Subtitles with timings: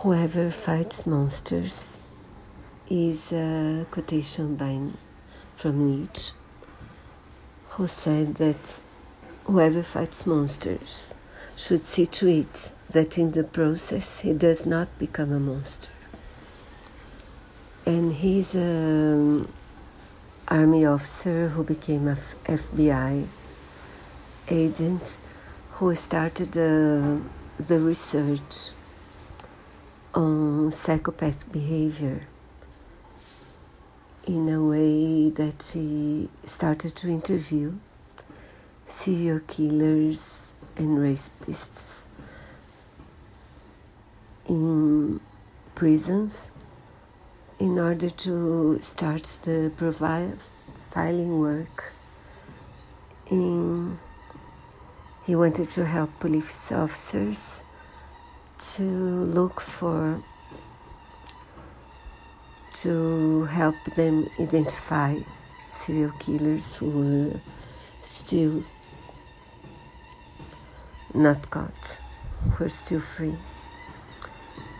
[0.00, 2.00] Whoever fights monsters
[2.90, 4.78] is a quotation by
[5.56, 6.32] from Nietzsche,
[7.70, 8.80] who said that
[9.44, 11.14] whoever fights monsters
[11.56, 15.88] should see to it that in the process he does not become a monster.
[17.86, 19.48] And he's an
[20.46, 23.26] army officer who became a FBI
[24.50, 25.16] agent
[25.70, 27.16] who started uh,
[27.58, 28.74] the research
[30.16, 32.26] on psychopath behavior
[34.26, 37.74] in a way that he started to interview
[38.86, 42.06] serial killers and rapists
[44.48, 45.20] in
[45.74, 46.50] prisons
[47.58, 51.92] in order to start the profiling work.
[53.30, 53.98] In
[55.26, 57.62] he wanted to help police officers
[58.58, 60.22] to look for
[62.72, 65.18] to help them identify
[65.70, 67.40] serial killers who were
[68.02, 68.62] still
[71.14, 72.00] not caught,
[72.52, 73.36] who are still free.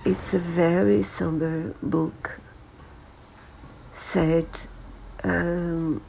[0.04, 2.40] It's a very somber book,
[3.92, 4.48] said
[5.24, 6.02] um,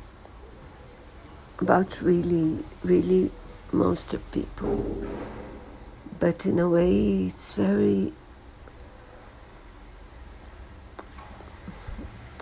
[1.59, 3.31] about really, really
[3.71, 5.07] monster people
[6.19, 8.13] but in a way it's very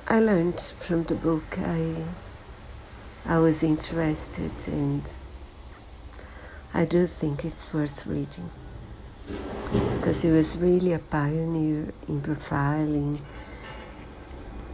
[0.08, 1.58] I learned from the book.
[1.58, 2.04] I
[3.26, 5.12] I was interested and
[6.74, 8.52] I do think it's worth reading.
[9.98, 13.20] Because he was really a pioneer in profiling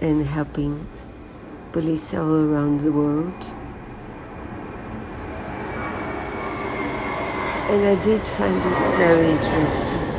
[0.01, 0.87] and helping
[1.71, 3.55] police all around the world
[7.71, 10.10] and I did find it very interesting.